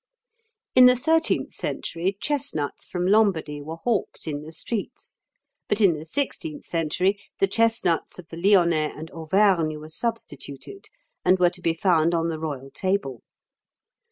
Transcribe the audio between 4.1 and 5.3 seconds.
in the streets;